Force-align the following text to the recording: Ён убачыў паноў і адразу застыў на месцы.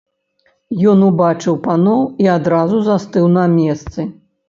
Ён 0.93 0.99
убачыў 1.09 1.59
паноў 1.69 2.01
і 2.25 2.33
адразу 2.39 2.83
застыў 2.91 3.33
на 3.39 3.49
месцы. 3.57 4.13